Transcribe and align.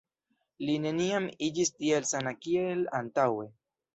Li 0.67 0.77
neniam 0.85 1.27
iĝis 1.49 1.71
tiel 1.75 2.09
sana 2.13 2.35
kiel 2.45 2.83
antaŭe. 3.01 3.49